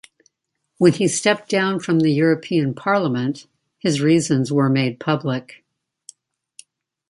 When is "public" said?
4.99-5.63